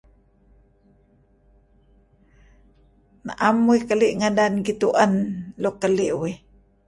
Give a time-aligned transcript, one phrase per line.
[3.25, 5.13] Na'em uih keli' ngadan gitu'en
[5.61, 6.37] luk keli' wih.